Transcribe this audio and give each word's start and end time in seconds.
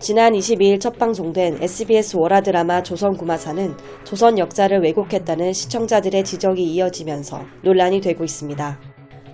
지난 0.00 0.32
22일 0.32 0.80
첫 0.80 0.98
방송된 0.98 1.62
SBS 1.62 2.16
월화 2.16 2.40
드라마 2.40 2.82
조선 2.82 3.18
구마사는 3.18 3.76
조선 4.04 4.38
역사를 4.38 4.76
왜곡했다는 4.80 5.52
시청자들의 5.52 6.24
지적이 6.24 6.64
이어지면서 6.72 7.42
논란이 7.62 8.00
되고 8.00 8.24
있습니다. 8.24 8.80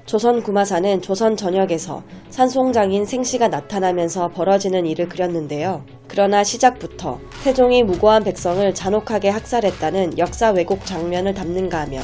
조선 0.07 0.43
구마사는 0.43 1.03
조선 1.03 1.37
전역에서 1.37 2.03
산송장인 2.31 3.05
생씨가 3.05 3.47
나타나면서 3.47 4.29
벌어지는 4.29 4.87
일을 4.87 5.09
그렸는데요. 5.09 5.85
그러나 6.09 6.43
시작부터 6.43 7.21
태종이 7.45 7.85
무고한 7.85 8.25
백성을 8.25 8.75
잔혹하게 8.75 9.29
학살했다는 9.29 10.19
역사 10.19 10.51
왜곡 10.51 10.85
장면을 10.85 11.33
담는가 11.33 11.81
하면 11.83 12.03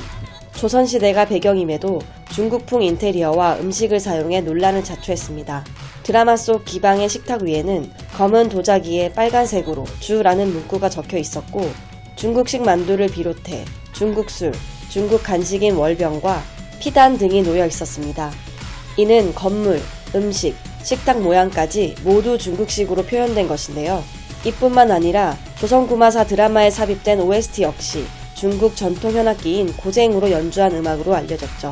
조선시대가 0.55 1.25
배경임에도 1.25 1.99
중국풍 2.33 2.83
인테리어와 2.83 3.59
음식을 3.59 3.99
사용해 3.99 4.43
논란을 4.43 4.85
자초했습니다. 4.85 5.65
드라마 6.03 6.37
속 6.37 6.65
기방의 6.65 7.09
식탁 7.09 7.43
위에는 7.43 7.91
검은 8.17 8.49
도자기에 8.49 9.13
빨간색으로 9.13 9.85
주라는 10.01 10.53
문구가 10.53 10.89
적혀 10.89 11.17
있었고 11.19 11.71
중국식 12.17 12.63
만두를 12.63 13.09
비롯해 13.09 13.65
중국 13.93 14.31
술, 14.31 14.53
중국 14.89 15.23
간식인 15.23 15.77
월병과 15.77 16.43
피단 16.81 17.17
등이 17.19 17.43
놓여 17.43 17.67
있었습니다. 17.67 18.31
이는 18.97 19.35
건물, 19.35 19.81
음식, 20.15 20.57
식탁 20.83 21.23
모양까지 21.23 21.95
모두 22.03 22.37
중국식으로 22.37 23.05
표현된 23.05 23.47
것인데요. 23.47 24.03
이뿐만 24.45 24.91
아니라 24.91 25.37
조선구마사 25.59 26.25
드라마에 26.25 26.71
삽입된 26.71 27.21
OST 27.21 27.63
역시 27.63 28.05
중국 28.35 28.75
전통 28.75 29.13
현악기인 29.13 29.77
고쟁으로 29.77 30.33
연주한 30.33 30.73
음악으로 30.75 31.15
알려졌죠. 31.15 31.71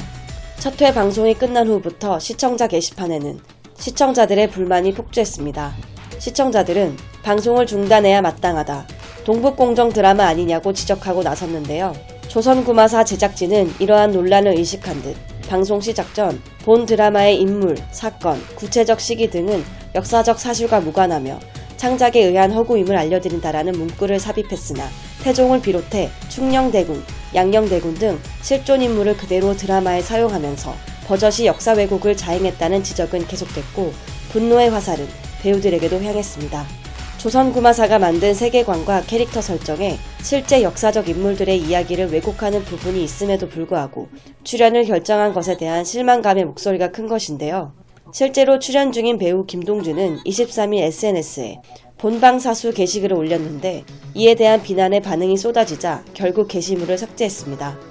첫 0.60 0.80
회 0.80 0.92
방송이 0.94 1.34
끝난 1.34 1.66
후부터 1.66 2.20
시청자 2.20 2.68
게시판에는 2.68 3.40
시청자들의 3.80 4.50
불만이 4.50 4.92
폭주했습니다. 4.95 5.74
시청자들은 6.18 6.96
방송을 7.23 7.66
중단해야 7.66 8.20
마땅하다. 8.20 8.87
동북공정 9.24 9.92
드라마 9.92 10.26
아니냐고 10.26 10.72
지적하고 10.72 11.22
나섰는데요. 11.22 11.95
조선구마사 12.28 13.04
제작진은 13.04 13.74
이러한 13.80 14.12
논란을 14.12 14.56
의식한 14.56 15.02
듯 15.02 15.16
방송 15.48 15.80
시작 15.80 16.14
전 16.14 16.40
본 16.64 16.84
드라마의 16.84 17.40
인물, 17.40 17.74
사건, 17.90 18.38
구체적 18.54 19.00
시기 19.00 19.30
등은 19.30 19.64
역사적 19.94 20.38
사실과 20.38 20.78
무관하며 20.80 21.40
창작에 21.78 22.22
의한 22.22 22.52
허구임을 22.52 22.94
알려드린다라는 22.96 23.72
문구를 23.72 24.20
삽입했으나 24.20 24.84
태종을 25.24 25.62
비롯해 25.62 26.10
충녕대군, 26.28 27.02
양녕대군 27.34 27.94
등 27.94 28.18
실존 28.42 28.82
인물을 28.82 29.16
그대로 29.16 29.56
드라마에 29.56 30.02
사용하면서 30.02 30.74
버젓이 31.10 31.46
역사 31.46 31.72
왜곡을 31.72 32.16
자행했다는 32.16 32.84
지적은 32.84 33.26
계속됐고 33.26 33.92
분노의 34.30 34.70
화살은 34.70 35.08
배우들에게도 35.42 36.00
향했습니다. 36.04 36.64
조선 37.18 37.52
구마사가 37.52 37.98
만든 37.98 38.32
세계관과 38.32 39.02
캐릭터 39.08 39.42
설정에 39.42 39.98
실제 40.22 40.62
역사적 40.62 41.08
인물들의 41.08 41.58
이야기를 41.58 42.12
왜곡하는 42.12 42.62
부분이 42.62 43.02
있음에도 43.02 43.48
불구하고 43.48 44.08
출연을 44.44 44.84
결정한 44.84 45.34
것에 45.34 45.56
대한 45.56 45.84
실망감의 45.84 46.44
목소리가 46.44 46.92
큰 46.92 47.08
것인데요. 47.08 47.72
실제로 48.12 48.60
출연 48.60 48.92
중인 48.92 49.18
배우 49.18 49.46
김동준은 49.46 50.18
23일 50.24 50.82
SNS에 50.82 51.60
본방 51.98 52.38
사수 52.38 52.72
게시글을 52.72 53.16
올렸는데 53.16 53.82
이에 54.14 54.36
대한 54.36 54.62
비난의 54.62 55.02
반응이 55.02 55.36
쏟아지자 55.36 56.04
결국 56.14 56.46
게시물을 56.46 56.96
삭제했습니다. 56.96 57.90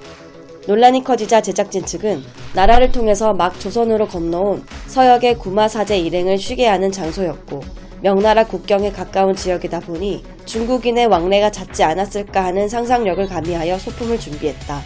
논란이 0.67 1.03
커지자 1.03 1.41
제작진 1.41 1.85
측은 1.85 2.23
나라를 2.53 2.91
통해서 2.91 3.33
막 3.33 3.59
조선으로 3.59 4.07
건너온 4.07 4.63
서역의 4.87 5.37
구마사제 5.37 5.97
일행을 5.97 6.37
쉬게 6.37 6.67
하는 6.67 6.91
장소였고 6.91 7.61
명나라 8.01 8.45
국경에 8.45 8.91
가까운 8.91 9.35
지역이다 9.35 9.81
보니 9.81 10.23
중국인의 10.45 11.07
왕래가 11.07 11.51
잦지 11.51 11.83
않았을까 11.83 12.45
하는 12.45 12.69
상상력을 12.69 13.27
가미하여 13.27 13.77
소품을 13.77 14.19
준비했다. 14.19 14.81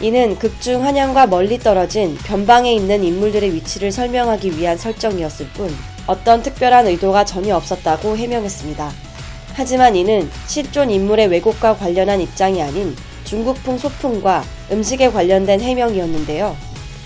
이는 0.00 0.38
극중 0.38 0.84
한양과 0.84 1.26
멀리 1.28 1.58
떨어진 1.58 2.16
변방에 2.16 2.72
있는 2.74 3.02
인물들의 3.02 3.54
위치를 3.54 3.92
설명하기 3.92 4.58
위한 4.58 4.76
설정이었을 4.76 5.46
뿐 5.54 5.70
어떤 6.06 6.42
특별한 6.42 6.86
의도가 6.86 7.24
전혀 7.24 7.56
없었다고 7.56 8.16
해명했습니다. 8.16 8.90
하지만 9.54 9.96
이는 9.96 10.28
실존 10.46 10.90
인물의 10.90 11.28
왜곡과 11.28 11.76
관련한 11.76 12.20
입장이 12.20 12.62
아닌 12.62 12.94
중국풍 13.26 13.76
소품과 13.76 14.42
음식에 14.72 15.10
관련된 15.10 15.60
해명이었는데요. 15.60 16.56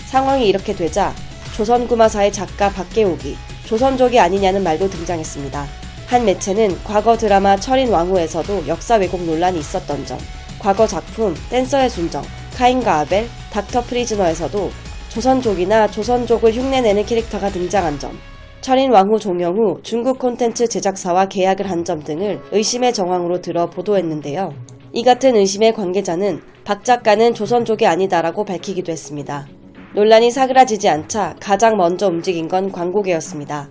상황이 0.05 0.47
이렇게 0.47 0.73
되자 0.73 1.13
조선구마사의 1.55 2.31
작가 2.31 2.69
박계옥이 2.69 3.35
조선족이 3.65 4.19
아니냐는 4.19 4.63
말도 4.63 4.89
등장했습니다. 4.89 5.65
한 6.07 6.25
매체는 6.25 6.83
과거 6.83 7.17
드라마 7.17 7.55
철인 7.55 7.89
왕후에서도 7.89 8.67
역사 8.67 8.95
왜곡 8.95 9.23
논란이 9.23 9.59
있었던 9.59 10.05
점, 10.05 10.17
과거 10.59 10.85
작품 10.85 11.33
댄서의 11.49 11.89
순정, 11.89 12.23
카인과 12.55 12.99
아벨, 12.99 13.27
닥터 13.51 13.81
프리즈너에서도 13.81 14.69
조선족이나 15.09 15.87
조선족을 15.87 16.53
흉내내는 16.53 17.05
캐릭터가 17.05 17.49
등장한 17.49 17.99
점, 17.99 18.17
철인 18.59 18.91
왕후 18.91 19.19
종영 19.19 19.55
후 19.55 19.79
중국 19.83 20.19
콘텐츠 20.19 20.67
제작사와 20.67 21.25
계약을 21.27 21.69
한 21.69 21.83
점 21.83 22.03
등을 22.03 22.41
의심의 22.51 22.93
정황으로 22.93 23.41
들어 23.41 23.69
보도했는데요. 23.69 24.53
이 24.93 25.03
같은 25.03 25.37
의심의 25.37 25.73
관계자는 25.73 26.41
박 26.65 26.83
작가는 26.83 27.33
조선족이 27.33 27.85
아니다라고 27.85 28.43
밝히기도 28.43 28.91
했습니다. 28.91 29.47
논란이 29.95 30.31
사그라지지 30.31 30.89
않자 30.89 31.37
가장 31.39 31.77
먼저 31.77 32.07
움직인 32.07 32.49
건 32.49 32.71
광고계였습니다. 32.71 33.69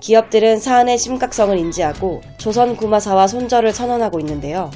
기업들은 0.00 0.58
사안의 0.58 0.98
심각성을 0.98 1.56
인지하고 1.56 2.20
조선 2.36 2.76
구마사와 2.76 3.26
손절을 3.26 3.72
선언하고 3.72 4.20
있는데요. 4.20 4.70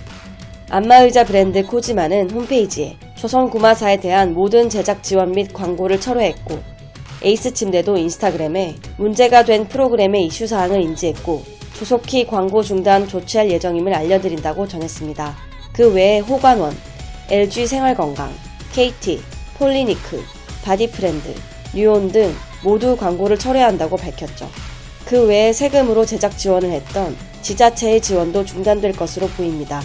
안마의자 0.70 1.24
브랜드 1.24 1.62
코지마는 1.66 2.30
홈페이지에 2.30 2.96
조선 3.14 3.50
구마사에 3.50 4.00
대한 4.00 4.32
모든 4.32 4.70
제작 4.70 5.02
지원 5.02 5.32
및 5.32 5.52
광고를 5.52 6.00
철회했고 6.00 6.58
에이스 7.22 7.52
침대도 7.52 7.98
인스타그램에 7.98 8.76
문제가 8.96 9.44
된 9.44 9.68
프로그램의 9.68 10.24
이슈 10.24 10.46
사항을 10.46 10.80
인지했고 10.80 11.42
조속히 11.74 12.26
광고 12.26 12.62
중단 12.62 13.06
조치할 13.06 13.50
예정임을 13.50 13.94
알려드린다고 13.94 14.66
전했습니다. 14.66 15.51
그 15.72 15.92
외에 15.92 16.18
호관원, 16.18 16.76
LG 17.30 17.66
생활건강, 17.66 18.30
KT, 18.72 19.20
폴리니크, 19.54 20.22
바디프렌드, 20.64 21.34
뉴온 21.74 22.12
등 22.12 22.34
모두 22.62 22.96
광고를 22.96 23.38
철회한다고 23.38 23.96
밝혔죠. 23.96 24.48
그 25.06 25.26
외에 25.26 25.52
세금으로 25.52 26.04
제작 26.04 26.36
지원을 26.36 26.70
했던 26.70 27.16
지자체의 27.40 28.02
지원도 28.02 28.44
중단될 28.44 28.92
것으로 28.92 29.26
보입니다. 29.28 29.82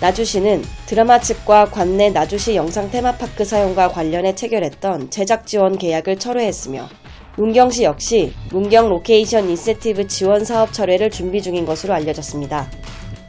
나주시는 0.00 0.62
드라마 0.86 1.20
측과 1.20 1.66
관내 1.66 2.10
나주시 2.10 2.54
영상 2.54 2.90
테마파크 2.90 3.44
사용과 3.44 3.88
관련해 3.88 4.34
체결했던 4.34 5.10
제작 5.10 5.46
지원 5.46 5.78
계약을 5.78 6.18
철회했으며 6.18 6.88
문경시 7.36 7.84
역시 7.84 8.32
문경 8.50 8.88
로케이션 8.88 9.48
인센티브 9.48 10.06
지원 10.08 10.44
사업 10.44 10.72
철회를 10.72 11.10
준비 11.10 11.40
중인 11.40 11.64
것으로 11.66 11.94
알려졌습니다. 11.94 12.68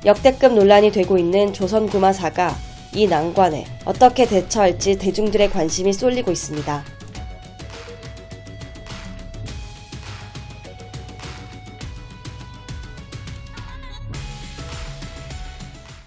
역대급 0.06 0.54
논란이 0.54 0.92
되고 0.92 1.18
있는 1.18 1.54
조선구마사가 1.54 2.56
이 2.96 3.08
난관에 3.08 3.66
어떻게 3.86 4.26
대처할지 4.26 4.98
대중들의 4.98 5.50
관심이 5.50 5.94
쏠리고 5.94 6.32
있습니다. 6.32 6.99